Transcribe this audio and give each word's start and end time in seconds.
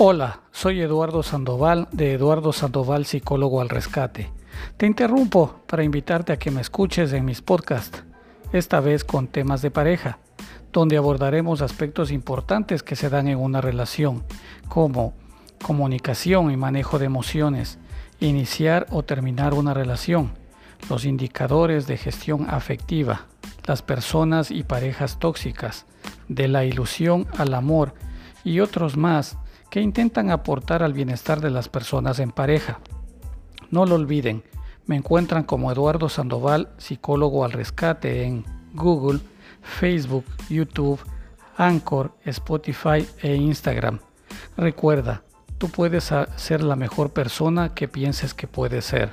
Hola, 0.00 0.42
soy 0.52 0.80
Eduardo 0.80 1.24
Sandoval 1.24 1.88
de 1.90 2.12
Eduardo 2.12 2.52
Sandoval 2.52 3.04
Psicólogo 3.04 3.60
al 3.60 3.68
Rescate. 3.68 4.30
Te 4.76 4.86
interrumpo 4.86 5.56
para 5.66 5.82
invitarte 5.82 6.32
a 6.32 6.38
que 6.38 6.52
me 6.52 6.60
escuches 6.60 7.12
en 7.12 7.24
mis 7.24 7.42
podcasts, 7.42 8.04
esta 8.52 8.78
vez 8.78 9.02
con 9.02 9.26
temas 9.26 9.60
de 9.60 9.72
pareja, 9.72 10.20
donde 10.72 10.96
abordaremos 10.96 11.62
aspectos 11.62 12.12
importantes 12.12 12.84
que 12.84 12.94
se 12.94 13.10
dan 13.10 13.26
en 13.26 13.38
una 13.38 13.60
relación, 13.60 14.22
como 14.68 15.14
comunicación 15.64 16.52
y 16.52 16.56
manejo 16.56 17.00
de 17.00 17.06
emociones, 17.06 17.80
iniciar 18.20 18.86
o 18.92 19.02
terminar 19.02 19.52
una 19.52 19.74
relación, 19.74 20.30
los 20.88 21.06
indicadores 21.06 21.88
de 21.88 21.96
gestión 21.96 22.46
afectiva, 22.48 23.26
las 23.66 23.82
personas 23.82 24.52
y 24.52 24.62
parejas 24.62 25.18
tóxicas, 25.18 25.86
de 26.28 26.46
la 26.46 26.64
ilusión 26.64 27.26
al 27.36 27.52
amor 27.52 27.94
y 28.44 28.60
otros 28.60 28.96
más 28.96 29.36
que 29.70 29.80
intentan 29.80 30.30
aportar 30.30 30.82
al 30.82 30.92
bienestar 30.92 31.40
de 31.40 31.50
las 31.50 31.68
personas 31.68 32.18
en 32.18 32.30
pareja. 32.30 32.80
No 33.70 33.84
lo 33.86 33.96
olviden, 33.96 34.42
me 34.86 34.96
encuentran 34.96 35.44
como 35.44 35.70
Eduardo 35.70 36.08
Sandoval, 36.08 36.70
psicólogo 36.78 37.44
al 37.44 37.52
rescate 37.52 38.24
en 38.24 38.44
Google, 38.72 39.20
Facebook, 39.60 40.24
YouTube, 40.48 40.98
Anchor, 41.58 42.12
Spotify 42.24 43.06
e 43.20 43.34
Instagram. 43.34 43.98
Recuerda, 44.56 45.22
tú 45.58 45.68
puedes 45.68 46.10
ser 46.36 46.62
la 46.62 46.76
mejor 46.76 47.10
persona 47.10 47.74
que 47.74 47.88
pienses 47.88 48.32
que 48.32 48.46
puedes 48.46 48.86
ser. 48.86 49.12